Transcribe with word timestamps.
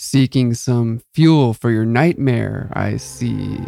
Seeking 0.00 0.54
some 0.54 1.02
fuel 1.12 1.54
for 1.54 1.72
your 1.72 1.84
nightmare, 1.84 2.70
I 2.72 2.98
see. 2.98 3.58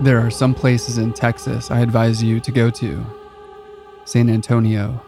There 0.00 0.18
are 0.18 0.32
some 0.32 0.52
places 0.52 0.98
in 0.98 1.12
Texas 1.12 1.70
I 1.70 1.78
advise 1.78 2.20
you 2.20 2.40
to 2.40 2.50
go 2.50 2.70
to 2.70 3.19
San 4.10 4.28
Antonio, 4.28 5.00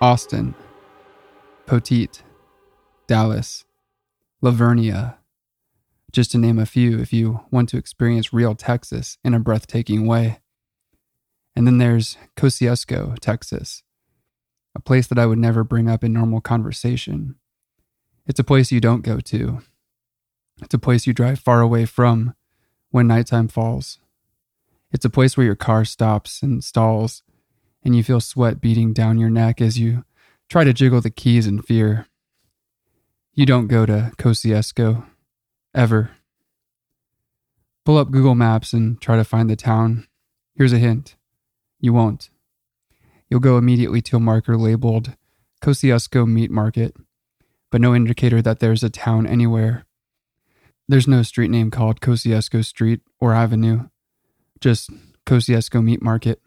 Austin, 0.00 0.54
Poteet, 1.66 2.22
Dallas, 3.06 3.66
La 4.40 4.50
Vernia, 4.52 5.18
just 6.12 6.30
to 6.30 6.38
name 6.38 6.58
a 6.58 6.64
few 6.64 6.98
if 6.98 7.12
you 7.12 7.40
want 7.50 7.68
to 7.68 7.76
experience 7.76 8.32
real 8.32 8.54
Texas 8.54 9.18
in 9.22 9.34
a 9.34 9.38
breathtaking 9.38 10.06
way. 10.06 10.38
And 11.54 11.66
then 11.66 11.76
there's 11.76 12.16
Kosciusko, 12.38 13.18
Texas, 13.18 13.82
a 14.74 14.80
place 14.80 15.06
that 15.08 15.18
I 15.18 15.26
would 15.26 15.36
never 15.36 15.62
bring 15.62 15.90
up 15.90 16.02
in 16.02 16.14
normal 16.14 16.40
conversation. 16.40 17.34
It's 18.26 18.40
a 18.40 18.44
place 18.44 18.72
you 18.72 18.80
don't 18.80 19.02
go 19.02 19.20
to. 19.20 19.60
It's 20.62 20.72
a 20.72 20.78
place 20.78 21.06
you 21.06 21.12
drive 21.12 21.38
far 21.38 21.60
away 21.60 21.84
from 21.84 22.32
when 22.92 23.08
nighttime 23.08 23.48
falls. 23.48 23.98
It's 24.90 25.04
a 25.04 25.10
place 25.10 25.36
where 25.36 25.44
your 25.44 25.54
car 25.54 25.84
stops 25.84 26.42
and 26.42 26.64
stalls, 26.64 27.22
and 27.88 27.96
you 27.96 28.04
feel 28.04 28.20
sweat 28.20 28.60
beating 28.60 28.92
down 28.92 29.18
your 29.18 29.30
neck 29.30 29.62
as 29.62 29.78
you 29.78 30.04
try 30.50 30.62
to 30.62 30.74
jiggle 30.74 31.00
the 31.00 31.10
keys 31.10 31.46
in 31.46 31.62
fear. 31.62 32.06
You 33.32 33.46
don't 33.46 33.66
go 33.66 33.86
to 33.86 34.12
Kosciusko, 34.18 35.06
ever. 35.74 36.10
Pull 37.86 37.96
up 37.96 38.10
Google 38.10 38.34
Maps 38.34 38.74
and 38.74 39.00
try 39.00 39.16
to 39.16 39.24
find 39.24 39.48
the 39.48 39.56
town. 39.56 40.06
Here's 40.54 40.74
a 40.74 40.78
hint 40.78 41.16
you 41.80 41.94
won't. 41.94 42.28
You'll 43.30 43.40
go 43.40 43.56
immediately 43.56 44.02
to 44.02 44.16
a 44.16 44.20
marker 44.20 44.58
labeled 44.58 45.14
Kosciusko 45.62 46.26
Meat 46.26 46.50
Market, 46.50 46.94
but 47.70 47.80
no 47.80 47.94
indicator 47.94 48.42
that 48.42 48.60
there's 48.60 48.84
a 48.84 48.90
town 48.90 49.26
anywhere. 49.26 49.86
There's 50.86 51.08
no 51.08 51.22
street 51.22 51.50
name 51.50 51.70
called 51.70 52.00
Kosciusko 52.00 52.64
Street 52.64 53.00
or 53.18 53.32
Avenue 53.32 53.88
just 54.60 54.90
Kosciusko 55.24 55.82
Meat 55.82 56.02
Market. 56.02 56.42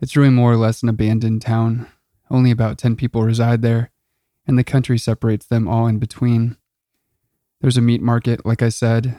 It's 0.00 0.16
really 0.16 0.30
more 0.30 0.52
or 0.52 0.56
less 0.56 0.82
an 0.82 0.88
abandoned 0.88 1.42
town. 1.42 1.88
Only 2.30 2.50
about 2.50 2.78
10 2.78 2.94
people 2.94 3.22
reside 3.22 3.62
there, 3.62 3.90
and 4.46 4.58
the 4.58 4.64
country 4.64 4.98
separates 4.98 5.46
them 5.46 5.66
all 5.66 5.86
in 5.86 5.98
between. 5.98 6.56
There's 7.60 7.76
a 7.76 7.82
meat 7.82 8.00
market, 8.00 8.46
like 8.46 8.62
I 8.62 8.68
said, 8.68 9.18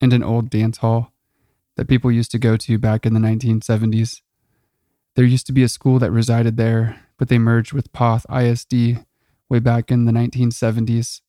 and 0.00 0.12
an 0.12 0.22
old 0.22 0.50
dance 0.50 0.78
hall 0.78 1.12
that 1.76 1.88
people 1.88 2.12
used 2.12 2.30
to 2.32 2.38
go 2.38 2.56
to 2.58 2.78
back 2.78 3.06
in 3.06 3.14
the 3.14 3.20
1970s. 3.20 4.20
There 5.14 5.24
used 5.24 5.46
to 5.46 5.52
be 5.52 5.62
a 5.62 5.68
school 5.68 5.98
that 6.00 6.10
resided 6.10 6.56
there, 6.58 7.00
but 7.16 7.28
they 7.28 7.38
merged 7.38 7.72
with 7.72 7.92
Poth 7.92 8.26
ISD 8.30 9.04
way 9.48 9.58
back 9.58 9.90
in 9.90 10.04
the 10.04 10.12
1970s. 10.12 11.22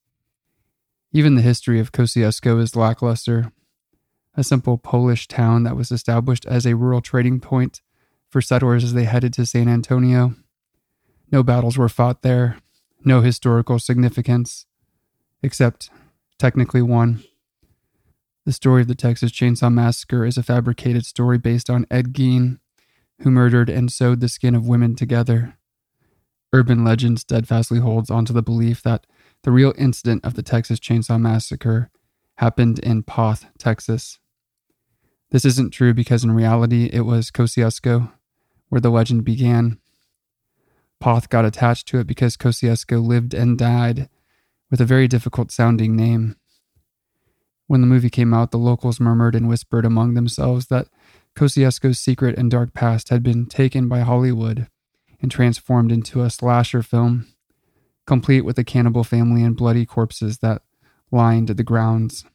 Even 1.13 1.35
the 1.35 1.41
history 1.41 1.79
of 1.79 1.91
Kosciusko 1.91 2.59
is 2.59 2.75
lackluster, 2.75 3.53
a 4.35 4.43
simple 4.43 4.77
Polish 4.77 5.27
town 5.27 5.63
that 5.63 5.77
was 5.77 5.91
established 5.91 6.45
as 6.47 6.65
a 6.65 6.75
rural 6.75 7.01
trading 7.01 7.39
point 7.39 7.81
for 8.33 8.41
settlers 8.41 8.83
as 8.83 8.93
they 8.93 9.03
headed 9.03 9.31
to 9.31 9.45
San 9.45 9.69
Antonio. 9.69 10.33
No 11.31 11.43
battles 11.43 11.77
were 11.77 11.87
fought 11.87 12.23
there, 12.23 12.57
no 13.05 13.21
historical 13.21 13.77
significance, 13.77 14.65
except 15.43 15.91
technically 16.39 16.81
one. 16.81 17.23
The 18.47 18.51
story 18.51 18.81
of 18.81 18.87
the 18.87 18.95
Texas 18.95 19.31
Chainsaw 19.31 19.71
Massacre 19.71 20.25
is 20.25 20.35
a 20.35 20.43
fabricated 20.43 21.05
story 21.05 21.37
based 21.37 21.69
on 21.69 21.85
Ed 21.91 22.11
Gein, 22.11 22.57
who 23.21 23.29
murdered 23.29 23.69
and 23.69 23.91
sewed 23.91 24.19
the 24.19 24.27
skin 24.27 24.55
of 24.55 24.67
women 24.67 24.95
together. 24.95 25.55
Urban 26.51 26.83
legend 26.83 27.19
steadfastly 27.19 27.79
holds 27.79 28.09
onto 28.09 28.33
the 28.33 28.41
belief 28.41 28.81
that 28.81 29.05
the 29.43 29.51
real 29.51 29.73
incident 29.77 30.25
of 30.25 30.33
the 30.33 30.43
Texas 30.43 30.79
Chainsaw 30.79 31.21
Massacre 31.21 31.91
happened 32.37 32.79
in 32.79 33.03
Poth, 33.03 33.45
Texas. 33.59 34.17
This 35.29 35.45
isn't 35.45 35.69
true 35.69 35.93
because 35.93 36.23
in 36.23 36.31
reality 36.31 36.89
it 36.91 37.01
was 37.01 37.29
Kosciusko 37.29 38.11
where 38.73 38.81
the 38.81 38.89
legend 38.89 39.23
began. 39.23 39.77
Poth 40.99 41.29
got 41.29 41.45
attached 41.45 41.87
to 41.89 41.99
it 41.99 42.07
because 42.07 42.35
Kosciusko 42.35 43.05
lived 43.05 43.35
and 43.35 43.55
died 43.55 44.09
with 44.71 44.81
a 44.81 44.85
very 44.85 45.07
difficult 45.07 45.51
sounding 45.51 45.95
name. 45.95 46.37
When 47.67 47.81
the 47.81 47.87
movie 47.87 48.09
came 48.09 48.33
out, 48.33 48.49
the 48.49 48.57
locals 48.57 48.99
murmured 48.99 49.35
and 49.35 49.47
whispered 49.47 49.85
among 49.85 50.15
themselves 50.15 50.65
that 50.69 50.87
Kosciusko's 51.35 51.99
secret 51.99 52.35
and 52.35 52.49
dark 52.49 52.73
past 52.73 53.09
had 53.09 53.21
been 53.21 53.45
taken 53.45 53.87
by 53.87 53.99
Hollywood 53.99 54.65
and 55.21 55.29
transformed 55.29 55.91
into 55.91 56.23
a 56.23 56.31
slasher 56.31 56.81
film, 56.81 57.27
complete 58.07 58.41
with 58.41 58.57
a 58.57 58.63
cannibal 58.63 59.03
family 59.03 59.43
and 59.43 59.55
bloody 59.55 59.85
corpses 59.85 60.39
that 60.39 60.63
lined 61.11 61.49
the 61.49 61.63
grounds. 61.63 62.25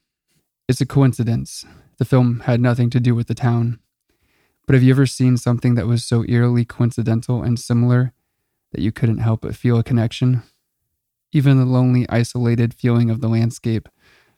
It's 0.69 0.81
a 0.81 0.87
coincidence 0.87 1.65
the 1.97 2.05
film 2.05 2.43
had 2.47 2.61
nothing 2.61 2.91
to 2.91 3.01
do 3.01 3.17
with 3.17 3.27
the 3.27 3.35
town. 3.35 3.81
But 4.69 4.75
have 4.75 4.83
you 4.83 4.93
ever 4.93 5.07
seen 5.07 5.39
something 5.39 5.77
that 5.77 5.87
was 5.87 6.05
so 6.05 6.27
eerily 6.29 6.67
coincidental 6.67 7.43
and 7.43 7.59
similar 7.59 8.13
that 8.73 8.83
you 8.83 8.93
couldn't 8.93 9.17
help 9.17 9.41
but 9.41 9.57
feel 9.57 9.79
a 9.79 9.83
connection? 9.83 10.43
Even 11.33 11.57
the 11.57 11.65
lonely, 11.65 12.07
isolated 12.11 12.75
feeling 12.75 13.09
of 13.09 13.23
the 13.23 13.31
landscape 13.31 13.89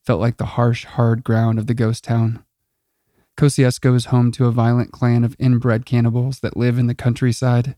felt 0.05 0.21
like 0.21 0.37
the 0.37 0.55
harsh, 0.55 0.85
hard 0.85 1.25
ground 1.25 1.59
of 1.59 1.67
the 1.67 1.75
ghost 1.75 2.05
town. 2.05 2.45
Kosciusko 3.37 3.93
is 3.97 4.05
home 4.05 4.31
to 4.31 4.47
a 4.47 4.53
violent 4.53 4.93
clan 4.93 5.25
of 5.25 5.35
inbred 5.41 5.85
cannibals 5.85 6.39
that 6.41 6.57
live 6.57 6.79
in 6.79 6.87
the 6.87 6.95
countryside, 6.95 7.75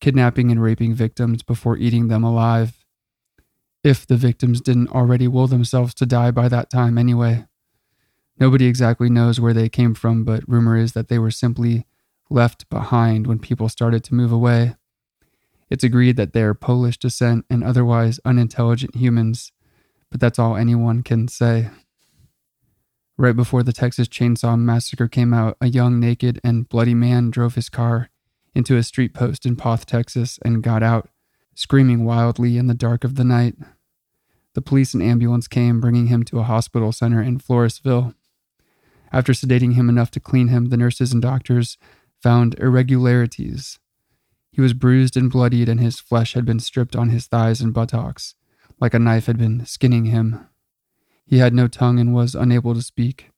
kidnapping 0.00 0.50
and 0.50 0.60
raping 0.60 0.92
victims 0.92 1.44
before 1.44 1.76
eating 1.76 2.08
them 2.08 2.24
alive. 2.24 2.84
If 3.84 4.04
the 4.04 4.16
victims 4.16 4.60
didn't 4.60 4.90
already 4.90 5.28
will 5.28 5.46
themselves 5.46 5.94
to 5.94 6.06
die 6.06 6.32
by 6.32 6.48
that 6.48 6.68
time 6.68 6.98
anyway. 6.98 7.44
Nobody 8.38 8.66
exactly 8.66 9.08
knows 9.08 9.40
where 9.40 9.54
they 9.54 9.68
came 9.68 9.94
from, 9.94 10.24
but 10.24 10.48
rumor 10.48 10.76
is 10.76 10.92
that 10.92 11.08
they 11.08 11.18
were 11.18 11.30
simply 11.30 11.86
left 12.28 12.68
behind 12.68 13.26
when 13.26 13.38
people 13.38 13.68
started 13.68 14.04
to 14.04 14.14
move 14.14 14.32
away. 14.32 14.74
It's 15.70 15.84
agreed 15.84 16.16
that 16.16 16.32
they 16.32 16.42
are 16.42 16.54
Polish 16.54 16.98
descent 16.98 17.44
and 17.48 17.64
otherwise 17.64 18.20
unintelligent 18.24 18.94
humans, 18.94 19.52
but 20.10 20.20
that's 20.20 20.38
all 20.38 20.56
anyone 20.56 21.02
can 21.02 21.28
say. 21.28 21.70
Right 23.18 23.34
before 23.34 23.62
the 23.62 23.72
Texas 23.72 24.08
Chainsaw 24.08 24.58
Massacre 24.58 25.08
came 25.08 25.32
out, 25.32 25.56
a 25.60 25.68
young, 25.68 25.98
naked, 25.98 26.38
and 26.44 26.68
bloody 26.68 26.94
man 26.94 27.30
drove 27.30 27.54
his 27.54 27.70
car 27.70 28.10
into 28.54 28.76
a 28.76 28.82
street 28.82 29.14
post 29.14 29.46
in 29.46 29.56
Poth, 29.56 29.86
Texas, 29.86 30.38
and 30.44 30.62
got 30.62 30.82
out, 30.82 31.08
screaming 31.54 32.04
wildly 32.04 32.58
in 32.58 32.66
the 32.66 32.74
dark 32.74 33.04
of 33.04 33.14
the 33.14 33.24
night. 33.24 33.54
The 34.54 34.62
police 34.62 34.94
and 34.94 35.02
ambulance 35.02 35.48
came, 35.48 35.80
bringing 35.80 36.06
him 36.06 36.22
to 36.24 36.38
a 36.40 36.44
hospital 36.44 36.92
center 36.92 37.22
in 37.22 37.38
Floresville. 37.38 38.14
After 39.16 39.32
sedating 39.32 39.76
him 39.76 39.88
enough 39.88 40.10
to 40.10 40.20
clean 40.20 40.48
him, 40.48 40.66
the 40.66 40.76
nurses 40.76 41.10
and 41.10 41.22
doctors 41.22 41.78
found 42.22 42.54
irregularities. 42.58 43.78
He 44.52 44.60
was 44.60 44.74
bruised 44.74 45.16
and 45.16 45.30
bloodied, 45.30 45.70
and 45.70 45.80
his 45.80 45.98
flesh 45.98 46.34
had 46.34 46.44
been 46.44 46.60
stripped 46.60 46.94
on 46.94 47.08
his 47.08 47.26
thighs 47.26 47.62
and 47.62 47.72
buttocks, 47.72 48.34
like 48.78 48.92
a 48.92 48.98
knife 48.98 49.24
had 49.24 49.38
been 49.38 49.64
skinning 49.64 50.04
him. 50.04 50.46
He 51.24 51.38
had 51.38 51.54
no 51.54 51.66
tongue 51.66 51.98
and 51.98 52.12
was 52.12 52.34
unable 52.34 52.74
to 52.74 52.82
speak. 52.82 53.30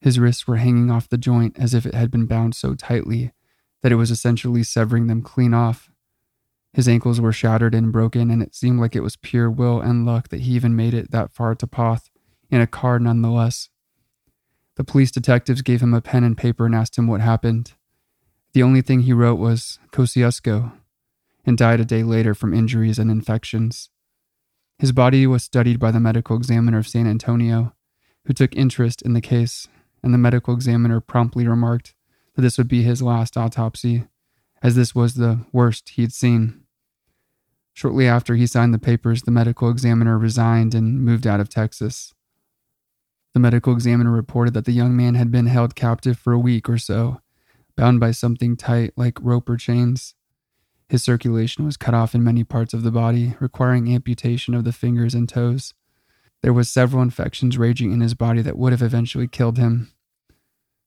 His 0.00 0.20
wrists 0.20 0.46
were 0.46 0.58
hanging 0.58 0.88
off 0.88 1.08
the 1.08 1.18
joint 1.18 1.58
as 1.58 1.74
if 1.74 1.84
it 1.84 1.94
had 1.94 2.12
been 2.12 2.26
bound 2.26 2.54
so 2.54 2.76
tightly 2.76 3.32
that 3.82 3.90
it 3.90 3.96
was 3.96 4.12
essentially 4.12 4.62
severing 4.62 5.08
them 5.08 5.22
clean 5.22 5.52
off. 5.52 5.90
His 6.72 6.88
ankles 6.88 7.20
were 7.20 7.32
shattered 7.32 7.74
and 7.74 7.90
broken, 7.90 8.30
and 8.30 8.40
it 8.40 8.54
seemed 8.54 8.78
like 8.78 8.94
it 8.94 9.02
was 9.02 9.16
pure 9.16 9.50
will 9.50 9.80
and 9.80 10.06
luck 10.06 10.28
that 10.28 10.42
he 10.42 10.52
even 10.52 10.76
made 10.76 10.94
it 10.94 11.10
that 11.10 11.32
far 11.32 11.56
to 11.56 11.66
Poth, 11.66 12.08
in 12.52 12.60
a 12.60 12.68
car 12.68 13.00
nonetheless. 13.00 13.68
The 14.78 14.84
police 14.84 15.10
detectives 15.10 15.60
gave 15.60 15.82
him 15.82 15.92
a 15.92 16.00
pen 16.00 16.22
and 16.22 16.38
paper 16.38 16.64
and 16.64 16.72
asked 16.72 16.96
him 16.96 17.08
what 17.08 17.20
happened. 17.20 17.72
The 18.52 18.62
only 18.62 18.80
thing 18.80 19.00
he 19.00 19.12
wrote 19.12 19.40
was 19.40 19.80
Kosciusko 19.90 20.72
and 21.44 21.58
died 21.58 21.80
a 21.80 21.84
day 21.84 22.04
later 22.04 22.32
from 22.32 22.54
injuries 22.54 22.96
and 22.96 23.10
infections. 23.10 23.90
His 24.78 24.92
body 24.92 25.26
was 25.26 25.42
studied 25.42 25.80
by 25.80 25.90
the 25.90 25.98
medical 25.98 26.36
examiner 26.36 26.78
of 26.78 26.86
San 26.86 27.08
Antonio, 27.08 27.74
who 28.26 28.32
took 28.32 28.54
interest 28.54 29.02
in 29.02 29.14
the 29.14 29.20
case, 29.20 29.66
and 30.00 30.14
the 30.14 30.18
medical 30.18 30.54
examiner 30.54 31.00
promptly 31.00 31.48
remarked 31.48 31.96
that 32.36 32.42
this 32.42 32.56
would 32.56 32.68
be 32.68 32.84
his 32.84 33.02
last 33.02 33.36
autopsy, 33.36 34.04
as 34.62 34.76
this 34.76 34.94
was 34.94 35.14
the 35.14 35.40
worst 35.52 35.88
he'd 35.90 36.12
seen. 36.12 36.62
Shortly 37.74 38.06
after 38.06 38.36
he 38.36 38.46
signed 38.46 38.72
the 38.72 38.78
papers, 38.78 39.22
the 39.22 39.32
medical 39.32 39.70
examiner 39.70 40.16
resigned 40.16 40.72
and 40.72 41.04
moved 41.04 41.26
out 41.26 41.40
of 41.40 41.48
Texas. 41.48 42.14
The 43.38 43.42
medical 43.42 43.72
examiner 43.72 44.10
reported 44.10 44.52
that 44.54 44.64
the 44.64 44.72
young 44.72 44.96
man 44.96 45.14
had 45.14 45.30
been 45.30 45.46
held 45.46 45.76
captive 45.76 46.18
for 46.18 46.32
a 46.32 46.40
week 46.40 46.68
or 46.68 46.76
so, 46.76 47.20
bound 47.76 48.00
by 48.00 48.10
something 48.10 48.56
tight 48.56 48.92
like 48.96 49.22
rope 49.22 49.48
or 49.48 49.56
chains. 49.56 50.16
His 50.88 51.04
circulation 51.04 51.64
was 51.64 51.76
cut 51.76 51.94
off 51.94 52.16
in 52.16 52.24
many 52.24 52.42
parts 52.42 52.74
of 52.74 52.82
the 52.82 52.90
body, 52.90 53.36
requiring 53.38 53.94
amputation 53.94 54.54
of 54.54 54.64
the 54.64 54.72
fingers 54.72 55.14
and 55.14 55.28
toes. 55.28 55.72
There 56.42 56.52
was 56.52 56.68
several 56.68 57.00
infections 57.00 57.56
raging 57.56 57.92
in 57.92 58.00
his 58.00 58.14
body 58.14 58.42
that 58.42 58.58
would 58.58 58.72
have 58.72 58.82
eventually 58.82 59.28
killed 59.28 59.56
him. 59.56 59.92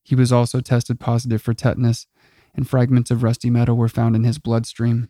He 0.03 0.15
was 0.15 0.33
also 0.33 0.59
tested 0.59 0.99
positive 0.99 1.41
for 1.41 1.53
tetanus, 1.53 2.07
and 2.53 2.67
fragments 2.67 3.11
of 3.11 3.23
rusty 3.23 3.49
metal 3.49 3.77
were 3.77 3.87
found 3.87 4.13
in 4.13 4.25
his 4.25 4.39
bloodstream. 4.39 5.07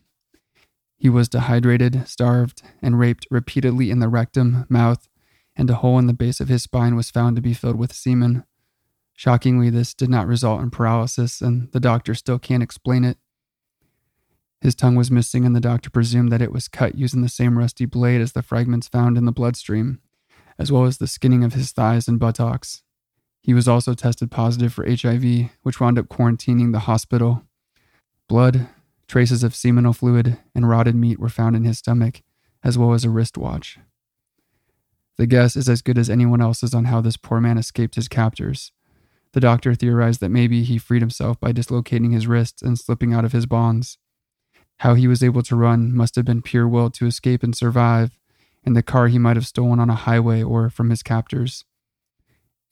He 0.96 1.08
was 1.08 1.28
dehydrated, 1.28 2.06
starved, 2.06 2.62
and 2.80 3.00
raped 3.00 3.26
repeatedly 3.32 3.90
in 3.90 3.98
the 3.98 4.08
rectum, 4.08 4.64
mouth, 4.68 5.08
and 5.56 5.68
a 5.70 5.74
hole 5.74 5.98
in 5.98 6.06
the 6.06 6.12
base 6.12 6.40
of 6.40 6.48
his 6.48 6.62
spine 6.62 6.96
was 6.96 7.10
found 7.10 7.36
to 7.36 7.42
be 7.42 7.54
filled 7.54 7.78
with 7.78 7.92
semen. 7.92 8.44
Shockingly, 9.14 9.70
this 9.70 9.94
did 9.94 10.08
not 10.08 10.26
result 10.26 10.62
in 10.62 10.70
paralysis, 10.70 11.40
and 11.40 11.70
the 11.72 11.80
doctor 11.80 12.14
still 12.14 12.38
can't 12.38 12.62
explain 12.62 13.04
it. 13.04 13.18
His 14.60 14.74
tongue 14.74 14.94
was 14.94 15.10
missing, 15.10 15.44
and 15.44 15.54
the 15.54 15.60
doctor 15.60 15.90
presumed 15.90 16.30
that 16.32 16.42
it 16.42 16.52
was 16.52 16.68
cut 16.68 16.94
using 16.94 17.20
the 17.20 17.28
same 17.28 17.58
rusty 17.58 17.84
blade 17.84 18.20
as 18.20 18.32
the 18.32 18.42
fragments 18.42 18.88
found 18.88 19.18
in 19.18 19.24
the 19.24 19.32
bloodstream, 19.32 20.00
as 20.58 20.70
well 20.70 20.84
as 20.84 20.98
the 20.98 21.06
skinning 21.06 21.44
of 21.44 21.54
his 21.54 21.72
thighs 21.72 22.08
and 22.08 22.20
buttocks. 22.20 22.82
He 23.42 23.54
was 23.54 23.66
also 23.66 23.94
tested 23.94 24.30
positive 24.30 24.72
for 24.72 24.88
HIV, 24.88 25.50
which 25.62 25.80
wound 25.80 25.98
up 25.98 26.06
quarantining 26.06 26.72
the 26.72 26.80
hospital. 26.80 27.42
Blood, 28.28 28.68
traces 29.08 29.42
of 29.42 29.54
seminal 29.54 29.92
fluid, 29.92 30.38
and 30.54 30.68
rotted 30.68 30.94
meat 30.94 31.18
were 31.18 31.28
found 31.28 31.56
in 31.56 31.64
his 31.64 31.78
stomach, 31.78 32.22
as 32.62 32.78
well 32.78 32.92
as 32.92 33.04
a 33.04 33.10
wristwatch. 33.10 33.78
The 35.22 35.26
guess 35.28 35.54
is 35.54 35.68
as 35.68 35.82
good 35.82 35.98
as 35.98 36.10
anyone 36.10 36.40
else's 36.40 36.74
on 36.74 36.86
how 36.86 37.00
this 37.00 37.16
poor 37.16 37.40
man 37.40 37.56
escaped 37.56 37.94
his 37.94 38.08
captors. 38.08 38.72
The 39.34 39.38
doctor 39.38 39.72
theorized 39.72 40.18
that 40.18 40.30
maybe 40.30 40.64
he 40.64 40.78
freed 40.78 41.00
himself 41.00 41.38
by 41.38 41.52
dislocating 41.52 42.10
his 42.10 42.26
wrists 42.26 42.60
and 42.60 42.76
slipping 42.76 43.14
out 43.14 43.24
of 43.24 43.30
his 43.30 43.46
bonds. 43.46 43.98
How 44.78 44.94
he 44.94 45.06
was 45.06 45.22
able 45.22 45.42
to 45.42 45.54
run 45.54 45.94
must 45.94 46.16
have 46.16 46.24
been 46.24 46.42
pure 46.42 46.66
will 46.66 46.90
to 46.90 47.06
escape 47.06 47.44
and 47.44 47.54
survive, 47.54 48.18
in 48.64 48.72
the 48.72 48.82
car 48.82 49.06
he 49.06 49.16
might 49.20 49.36
have 49.36 49.46
stolen 49.46 49.78
on 49.78 49.88
a 49.88 49.94
highway 49.94 50.42
or 50.42 50.68
from 50.70 50.90
his 50.90 51.04
captors. 51.04 51.64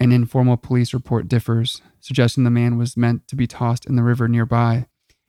An 0.00 0.10
informal 0.10 0.56
police 0.56 0.92
report 0.92 1.28
differs, 1.28 1.80
suggesting 2.00 2.42
the 2.42 2.50
man 2.50 2.76
was 2.76 2.96
meant 2.96 3.28
to 3.28 3.36
be 3.36 3.46
tossed 3.46 3.86
in 3.86 3.94
the 3.94 4.02
river 4.02 4.26
nearby 4.26 4.86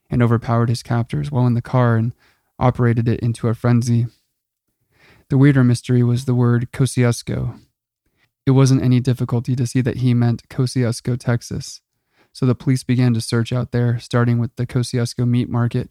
and 0.09 0.23
overpowered 0.23 0.69
his 0.69 0.81
captors 0.81 1.29
while 1.29 1.45
in 1.45 1.53
the 1.53 1.61
car 1.61 1.97
and 1.97 2.15
operated 2.57 3.07
it 3.07 3.19
into 3.19 3.47
a 3.47 3.53
frenzy. 3.53 4.07
The 5.31 5.37
weirder 5.37 5.63
mystery 5.63 6.03
was 6.03 6.25
the 6.25 6.35
word 6.35 6.73
Kosciusko. 6.73 7.57
It 8.45 8.51
wasn't 8.51 8.83
any 8.83 8.99
difficulty 8.99 9.55
to 9.55 9.65
see 9.65 9.79
that 9.79 9.99
he 9.99 10.13
meant 10.13 10.49
Kosciusko, 10.49 11.17
Texas, 11.17 11.79
so 12.33 12.45
the 12.45 12.53
police 12.53 12.83
began 12.83 13.13
to 13.13 13.21
search 13.21 13.53
out 13.53 13.71
there, 13.71 13.97
starting 13.97 14.39
with 14.39 14.53
the 14.57 14.67
Kosciusko 14.67 15.25
meat 15.25 15.47
market. 15.47 15.89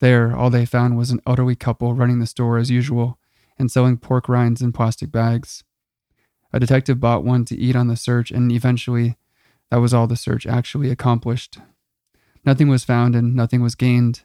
There, 0.00 0.34
all 0.34 0.48
they 0.48 0.64
found 0.64 0.96
was 0.96 1.10
an 1.10 1.20
elderly 1.26 1.54
couple 1.54 1.92
running 1.92 2.20
the 2.20 2.26
store 2.26 2.56
as 2.56 2.70
usual 2.70 3.18
and 3.58 3.70
selling 3.70 3.98
pork 3.98 4.30
rinds 4.30 4.62
in 4.62 4.72
plastic 4.72 5.12
bags. 5.12 5.62
A 6.50 6.58
detective 6.58 6.98
bought 6.98 7.22
one 7.22 7.44
to 7.44 7.58
eat 7.58 7.76
on 7.76 7.88
the 7.88 7.96
search, 7.96 8.30
and 8.30 8.50
eventually, 8.50 9.18
that 9.70 9.82
was 9.82 9.92
all 9.92 10.06
the 10.06 10.16
search 10.16 10.46
actually 10.46 10.88
accomplished. 10.88 11.58
Nothing 12.46 12.68
was 12.68 12.82
found 12.82 13.14
and 13.14 13.36
nothing 13.36 13.60
was 13.60 13.74
gained. 13.74 14.22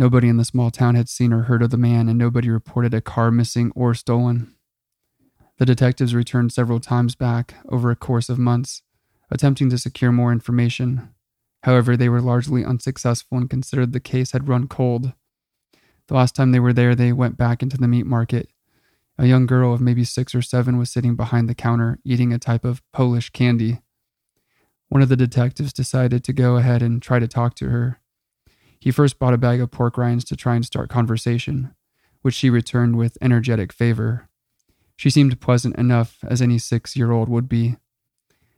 Nobody 0.00 0.30
in 0.30 0.38
the 0.38 0.46
small 0.46 0.70
town 0.70 0.94
had 0.94 1.10
seen 1.10 1.30
or 1.30 1.42
heard 1.42 1.62
of 1.62 1.68
the 1.68 1.76
man, 1.76 2.08
and 2.08 2.18
nobody 2.18 2.48
reported 2.48 2.94
a 2.94 3.02
car 3.02 3.30
missing 3.30 3.70
or 3.74 3.92
stolen. 3.92 4.54
The 5.58 5.66
detectives 5.66 6.14
returned 6.14 6.54
several 6.54 6.80
times 6.80 7.14
back 7.14 7.56
over 7.68 7.90
a 7.90 7.96
course 7.96 8.30
of 8.30 8.38
months, 8.38 8.80
attempting 9.30 9.68
to 9.68 9.76
secure 9.76 10.10
more 10.10 10.32
information. 10.32 11.10
However, 11.64 11.98
they 11.98 12.08
were 12.08 12.22
largely 12.22 12.64
unsuccessful 12.64 13.36
and 13.36 13.50
considered 13.50 13.92
the 13.92 14.00
case 14.00 14.32
had 14.32 14.48
run 14.48 14.68
cold. 14.68 15.12
The 16.06 16.14
last 16.14 16.34
time 16.34 16.52
they 16.52 16.60
were 16.60 16.72
there, 16.72 16.94
they 16.94 17.12
went 17.12 17.36
back 17.36 17.62
into 17.62 17.76
the 17.76 17.86
meat 17.86 18.06
market 18.06 18.48
a 19.20 19.26
young 19.26 19.44
girl 19.44 19.74
of 19.74 19.82
maybe 19.82 20.02
six 20.02 20.34
or 20.34 20.40
seven 20.40 20.78
was 20.78 20.90
sitting 20.90 21.14
behind 21.14 21.46
the 21.46 21.54
counter 21.54 21.98
eating 22.06 22.32
a 22.32 22.38
type 22.38 22.64
of 22.64 22.82
Polish 22.90 23.28
candy. 23.28 23.82
One 24.88 25.02
of 25.02 25.10
the 25.10 25.16
detectives 25.16 25.74
decided 25.74 26.24
to 26.24 26.32
go 26.32 26.56
ahead 26.56 26.80
and 26.80 27.02
try 27.02 27.18
to 27.18 27.28
talk 27.28 27.54
to 27.56 27.68
her. 27.68 27.99
He 28.80 28.90
first 28.90 29.18
bought 29.18 29.34
a 29.34 29.38
bag 29.38 29.60
of 29.60 29.70
pork 29.70 29.98
rinds 29.98 30.24
to 30.24 30.36
try 30.36 30.56
and 30.56 30.64
start 30.64 30.88
conversation, 30.88 31.74
which 32.22 32.34
she 32.34 32.48
returned 32.50 32.96
with 32.96 33.18
energetic 33.20 33.72
favor. 33.72 34.28
She 34.96 35.10
seemed 35.10 35.40
pleasant 35.40 35.76
enough 35.76 36.18
as 36.26 36.42
any 36.42 36.58
six 36.58 36.96
year 36.96 37.12
old 37.12 37.28
would 37.28 37.48
be. 37.48 37.76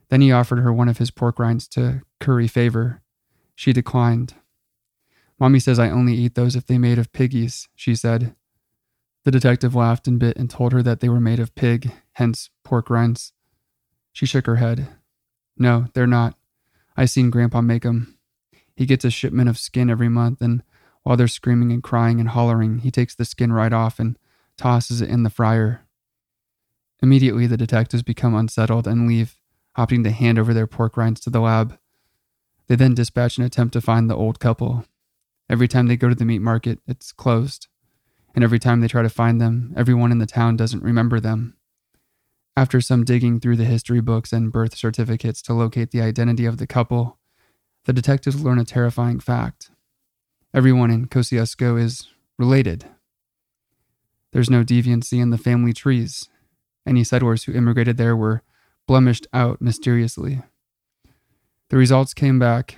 Then 0.09 0.21
he 0.21 0.31
offered 0.31 0.61
her 0.61 0.73
one 0.73 0.89
of 0.89 0.99
his 0.99 1.11
pork 1.11 1.39
rinds 1.39 1.67
to 1.69 2.03
curry 2.21 2.47
favor. 2.47 3.03
She 3.55 3.73
declined. 3.73 4.35
Mommy 5.41 5.59
says 5.59 5.79
I 5.79 5.91
only 5.91 6.15
eat 6.15 6.35
those 6.35 6.55
if 6.55 6.67
they're 6.67 6.79
made 6.79 6.99
of 6.99 7.13
piggies, 7.13 7.69
she 7.75 7.95
said. 7.95 8.35
The 9.25 9.31
detective 9.31 9.75
laughed 9.75 10.07
and 10.07 10.19
bit 10.19 10.37
and 10.37 10.51
told 10.51 10.73
her 10.73 10.83
that 10.83 11.01
they 11.01 11.09
were 11.09 11.21
made 11.21 11.41
of 11.41 11.55
pig, 11.55 11.93
hence 12.13 12.51
pork 12.65 12.91
rinds. 12.91 13.33
She 14.13 14.27
shook 14.27 14.47
her 14.47 14.57
head. 14.57 14.89
No, 15.57 15.87
they're 15.95 16.07
not. 16.07 16.37
I 16.97 17.07
seen 17.07 17.31
Grandpa 17.31 17.61
make 17.61 17.85
'em. 17.85 18.12
He 18.77 18.87
gets 18.87 19.05
a 19.05 19.11
shipment 19.11 19.49
of 19.49 19.59
skin 19.59 19.91
every 19.91 20.09
month, 20.09 20.41
and 20.41 20.63
while 21.03 21.17
they're 21.17 21.29
screaming 21.29 21.73
and 21.73 21.83
crying 21.83 22.21
and 22.21 22.29
hollering, 22.29 22.79
he 22.79 22.91
takes 22.91 23.15
the 23.15 23.25
skin 23.25 23.53
right 23.53 23.73
off 23.73 23.99
and 23.99 24.19
tosses 24.57 25.01
it 25.01 25.11
in 25.11 25.23
the 25.23 25.31
fryer. 25.31 25.83
Immediately, 27.03 27.47
the 27.47 27.57
detectives 27.57 28.03
become 28.03 28.35
unsettled 28.35 28.87
and 28.87 29.09
leave, 29.09 29.37
opting 29.77 30.05
to 30.05 30.11
hand 30.11 30.39
over 30.39 30.55
their 30.55 30.67
pork 30.67 30.97
rinds 30.97 31.21
to 31.21 31.31
the 31.31 31.41
lab. 31.41 31.79
They 32.69 32.77
then 32.77 32.95
dispatch 32.95 33.39
an 33.39 33.45
attempt 33.45 33.73
to 33.73 33.81
find 33.81 34.09
the 34.09 34.17
old 34.17 34.39
couple. 34.39 34.85
Every 35.51 35.69
time 35.69 35.89
they 35.89 35.97
go 35.97 36.09
to 36.09 36.15
the 36.15 36.25
meat 36.25 36.41
market, 36.41 36.81
it's 36.87 37.13
closed 37.13 37.67
and 38.35 38.43
every 38.43 38.59
time 38.59 38.81
they 38.81 38.89
try 38.89 39.03
to 39.03 39.11
find 39.11 39.41
them, 39.41 39.73
everyone 39.77 40.13
in 40.13 40.19
the 40.19 40.27
town 40.27 40.57
doesn't 40.57 40.83
remember 40.83 41.21
them. 41.21 41.57
After 42.57 42.81
some 42.81 43.05
digging 43.05 43.41
through 43.41 43.57
the 43.57 43.65
history 43.65 44.01
books 44.01 44.33
and 44.33 44.53
birth 44.53 44.77
certificates 44.77 45.41
to 45.43 45.55
locate 45.55 45.91
the 45.91 46.03
identity 46.03 46.45
of 46.45 46.59
the 46.59 46.67
couple, 46.67 47.19
the 47.85 47.93
detectives 47.93 48.43
learn 48.43 48.59
a 48.59 48.65
terrifying 48.65 49.21
fact. 49.21 49.71
Everyone 50.55 50.91
in 50.91 51.07
Kosciusko 51.07 51.81
is 51.81 52.09
related. 52.39 52.87
There's 54.33 54.51
no 54.51 54.65
deviancy 54.65 55.21
in 55.21 55.31
the 55.31 55.39
family 55.39 55.73
trees. 55.73 56.29
Any 56.87 57.05
settlers 57.05 57.45
who 57.45 57.53
immigrated 57.53 57.97
there 57.97 58.17
were 58.17 58.43
blemished 58.87 59.27
out 59.33 59.61
mysteriously. 59.61 60.43
The 61.71 61.77
results 61.77 62.15
came 62.15 62.39
back. 62.39 62.77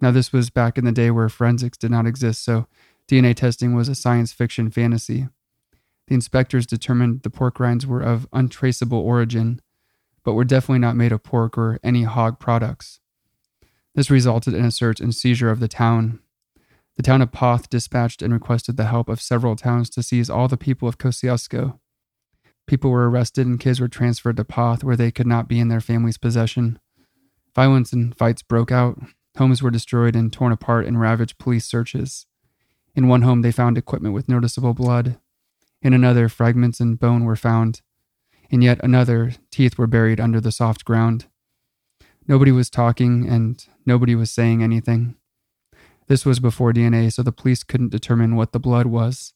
Now, 0.00 0.10
this 0.10 0.32
was 0.32 0.50
back 0.50 0.78
in 0.78 0.84
the 0.84 0.92
day 0.92 1.10
where 1.10 1.28
forensics 1.28 1.78
did 1.78 1.90
not 1.90 2.06
exist, 2.06 2.44
so 2.44 2.66
DNA 3.08 3.34
testing 3.34 3.74
was 3.74 3.88
a 3.88 3.94
science 3.94 4.32
fiction 4.32 4.70
fantasy. 4.70 5.28
The 6.06 6.14
inspectors 6.14 6.66
determined 6.66 7.22
the 7.22 7.30
pork 7.30 7.58
rinds 7.58 7.86
were 7.86 8.00
of 8.00 8.28
untraceable 8.32 8.98
origin, 8.98 9.60
but 10.24 10.34
were 10.34 10.44
definitely 10.44 10.78
not 10.78 10.96
made 10.96 11.12
of 11.12 11.22
pork 11.22 11.58
or 11.58 11.78
any 11.82 12.04
hog 12.04 12.38
products. 12.38 13.00
This 13.94 14.10
resulted 14.10 14.54
in 14.54 14.64
a 14.64 14.70
search 14.70 15.00
and 15.00 15.14
seizure 15.14 15.50
of 15.50 15.60
the 15.60 15.68
town. 15.68 16.20
The 16.96 17.02
town 17.02 17.22
of 17.22 17.32
Poth 17.32 17.70
dispatched 17.70 18.22
and 18.22 18.32
requested 18.32 18.76
the 18.76 18.86
help 18.86 19.08
of 19.08 19.20
several 19.20 19.56
towns 19.56 19.88
to 19.90 20.02
seize 20.02 20.28
all 20.28 20.48
the 20.48 20.56
people 20.56 20.88
of 20.88 20.98
Kosciusko. 20.98 21.78
People 22.66 22.90
were 22.90 23.08
arrested 23.08 23.46
and 23.46 23.58
kids 23.58 23.80
were 23.80 23.88
transferred 23.88 24.36
to 24.36 24.44
Poth 24.44 24.84
where 24.84 24.96
they 24.96 25.10
could 25.10 25.26
not 25.26 25.48
be 25.48 25.58
in 25.58 25.68
their 25.68 25.80
family's 25.80 26.18
possession. 26.18 26.78
Violence 27.54 27.92
and 27.92 28.16
fights 28.16 28.42
broke 28.42 28.70
out. 28.70 29.00
Homes 29.36 29.62
were 29.62 29.70
destroyed 29.70 30.16
and 30.16 30.32
torn 30.32 30.52
apart 30.52 30.86
in 30.86 30.98
ravaged 30.98 31.38
police 31.38 31.64
searches. 31.64 32.26
In 32.94 33.08
one 33.08 33.22
home, 33.22 33.42
they 33.42 33.52
found 33.52 33.78
equipment 33.78 34.14
with 34.14 34.28
noticeable 34.28 34.74
blood. 34.74 35.18
In 35.80 35.94
another, 35.94 36.28
fragments 36.28 36.80
and 36.80 36.98
bone 36.98 37.24
were 37.24 37.36
found. 37.36 37.80
In 38.50 38.62
yet 38.62 38.80
another, 38.82 39.32
teeth 39.50 39.78
were 39.78 39.86
buried 39.86 40.18
under 40.18 40.40
the 40.40 40.50
soft 40.50 40.84
ground. 40.84 41.26
Nobody 42.28 42.52
was 42.52 42.70
talking 42.70 43.28
and 43.28 43.64
nobody 43.84 44.14
was 44.14 44.30
saying 44.30 44.62
anything. 44.62 45.16
This 46.06 46.24
was 46.24 46.38
before 46.38 46.72
DNA, 46.72 47.12
so 47.12 47.22
the 47.22 47.32
police 47.32 47.64
couldn't 47.64 47.90
determine 47.90 48.36
what 48.36 48.52
the 48.52 48.60
blood 48.60 48.86
was. 48.86 49.34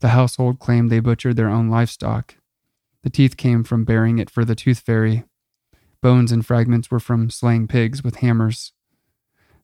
The 0.00 0.08
household 0.08 0.60
claimed 0.60 0.90
they 0.90 1.00
butchered 1.00 1.36
their 1.36 1.48
own 1.48 1.68
livestock. 1.68 2.36
The 3.02 3.10
teeth 3.10 3.36
came 3.36 3.64
from 3.64 3.84
burying 3.84 4.18
it 4.18 4.30
for 4.30 4.44
the 4.44 4.54
tooth 4.54 4.80
fairy. 4.80 5.24
Bones 6.02 6.30
and 6.30 6.44
fragments 6.44 6.90
were 6.90 7.00
from 7.00 7.30
slaying 7.30 7.66
pigs 7.66 8.04
with 8.04 8.16
hammers. 8.16 8.72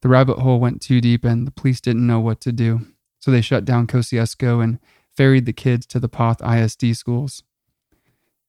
The 0.00 0.08
rabbit 0.08 0.38
hole 0.38 0.58
went 0.58 0.82
too 0.82 1.00
deep, 1.00 1.24
and 1.24 1.46
the 1.46 1.52
police 1.52 1.80
didn't 1.80 2.06
know 2.06 2.20
what 2.20 2.40
to 2.40 2.52
do 2.52 2.86
so 3.22 3.30
they 3.30 3.40
shut 3.40 3.64
down 3.64 3.86
Kosciusko 3.86 4.62
and 4.62 4.80
ferried 5.16 5.46
the 5.46 5.52
kids 5.52 5.86
to 5.86 6.00
the 6.00 6.08
Poth 6.08 6.42
ISD 6.42 6.96
schools. 6.96 7.44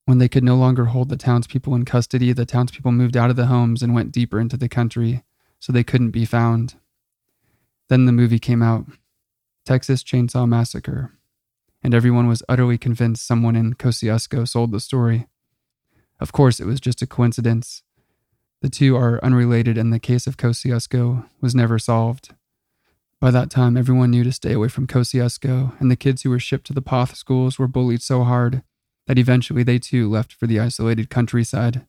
When 0.06 0.18
they 0.18 0.28
could 0.28 0.44
no 0.44 0.56
longer 0.56 0.86
hold 0.86 1.10
the 1.10 1.18
townspeople 1.18 1.74
in 1.76 1.86
custody, 1.86 2.34
the 2.34 2.46
townspeople 2.46 2.92
moved 2.92 3.16
out 3.16 3.30
of 3.30 3.38
the 3.38 3.46
homes 3.46 3.82
and 3.82 3.94
went 3.94 4.12
deeper 4.12 4.40
into 4.40 4.58
the 4.58 4.68
country, 4.68 5.24
so 5.60 5.72
they 5.72 5.84
couldn't 5.84 6.12
be 6.12 6.26
found. 6.26 6.76
Then 7.88 8.06
the 8.06 8.12
movie 8.12 8.40
came 8.40 8.62
out 8.62 8.86
Texas 9.66 10.04
Chainsaw 10.04 10.48
Massacre, 10.48 11.14
and 11.82 11.94
everyone 11.94 12.28
was 12.28 12.44
utterly 12.50 12.78
convinced 12.78 13.26
someone 13.26 13.56
in 13.56 13.76
Kosciusko 13.76 14.46
sold 14.46 14.72
the 14.72 14.82
story. 14.82 15.28
Of 16.20 16.34
course, 16.34 16.60
it 16.60 16.66
was 16.66 16.82
just 16.82 17.02
a 17.02 17.08
coincidence. 17.08 17.84
The 18.62 18.70
two 18.70 18.98
are 18.98 19.24
unrelated, 19.24 19.78
and 19.78 19.94
the 19.94 20.00
case 20.00 20.28
of 20.28 20.36
Kosciusko 20.36 21.26
was 21.40 21.56
never 21.56 21.80
solved. 21.80 22.34
By 23.22 23.32
that 23.32 23.50
time, 23.50 23.78
everyone 23.78 24.12
knew 24.12 24.26
to 24.26 24.34
stay 24.34 24.52
away 24.52 24.68
from 24.68 24.86
Kosciusko, 24.86 25.80
and 25.80 25.90
the 25.90 25.96
kids 25.96 26.24
who 26.24 26.30
were 26.30 26.40
shipped 26.40 26.68
to 26.68 26.74
the 26.74 26.82
Poth 26.82 27.16
schools 27.16 27.58
were 27.58 27.68
bullied 27.70 28.02
so 28.02 28.26
hard 28.26 28.64
that 29.08 29.20
eventually 29.20 29.64
they 29.64 29.80
too 29.80 30.10
left 30.10 30.34
for 30.34 30.48
the 30.48 30.60
isolated 30.60 31.10
countryside. 31.10 31.86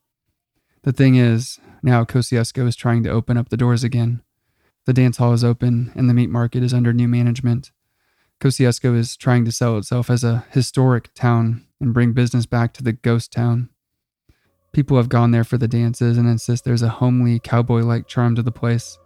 The 0.83 0.92
thing 0.92 1.16
is, 1.16 1.59
now 1.83 2.04
Kosciusko 2.04 2.66
is 2.66 2.76
trying 2.76 3.02
to 3.04 3.11
open 3.11 3.37
up 3.37 3.49
the 3.49 3.56
doors 3.56 3.85
again. 3.85 4.23
The 4.87 4.92
dance 4.92 5.16
hall 5.16 5.33
is 5.33 5.44
open, 5.44 5.92
and 5.94 6.11
the 6.11 6.14
meat 6.14 6.28
market 6.28 6.62
is 6.62 6.75
under 6.75 6.92
new 6.92 7.09
management. 7.09 7.73
Kosciusko 8.40 8.94
is 8.97 9.16
trying 9.16 9.44
to 9.47 9.52
sell 9.52 9.78
itself 9.78 10.11
as 10.11 10.25
a 10.25 10.44
historic 10.50 11.14
town 11.14 11.66
and 11.80 11.94
bring 11.94 12.12
business 12.12 12.47
back 12.47 12.75
to 12.75 12.83
the 12.83 12.92
ghost 12.92 13.33
town. 13.33 13.71
People 14.73 14.97
have 14.97 15.09
gone 15.09 15.30
there 15.30 15.44
for 15.44 15.56
the 15.56 15.68
dances 15.68 16.18
and 16.18 16.28
insist 16.28 16.64
there's 16.64 16.83
a 16.83 16.88
homely, 16.88 17.38
cowboy 17.38 17.83
like 17.83 18.09
charm 18.09 18.35
to 18.35 18.42
the 18.42 18.52
place, 18.52 18.99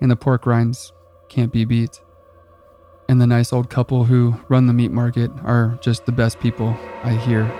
and 0.00 0.10
the 0.10 0.16
pork 0.16 0.46
rinds 0.46 0.92
can't 1.28 1.52
be 1.52 1.64
beat. 1.64 2.00
And 3.08 3.20
the 3.20 3.26
nice 3.26 3.52
old 3.52 3.68
couple 3.68 4.04
who 4.04 4.36
run 4.48 4.66
the 4.66 4.72
meat 4.72 4.90
market 4.90 5.30
are 5.44 5.78
just 5.80 6.06
the 6.06 6.12
best 6.12 6.40
people, 6.40 6.76
I 7.02 7.12
hear. 7.12 7.52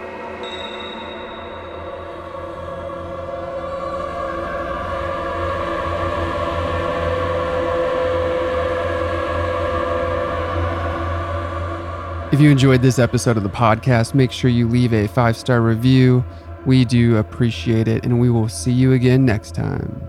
If 12.34 12.40
you 12.40 12.50
enjoyed 12.50 12.82
this 12.82 12.98
episode 12.98 13.36
of 13.36 13.44
the 13.44 13.48
podcast, 13.48 14.12
make 14.12 14.32
sure 14.32 14.50
you 14.50 14.66
leave 14.66 14.92
a 14.92 15.06
five 15.06 15.36
star 15.36 15.60
review. 15.60 16.24
We 16.66 16.84
do 16.84 17.18
appreciate 17.18 17.86
it, 17.86 18.04
and 18.04 18.18
we 18.18 18.28
will 18.28 18.48
see 18.48 18.72
you 18.72 18.92
again 18.92 19.24
next 19.24 19.54
time 19.54 20.02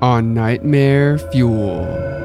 on 0.00 0.32
Nightmare 0.32 1.18
Fuel. 1.32 2.15